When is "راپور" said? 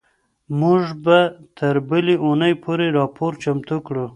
2.97-3.31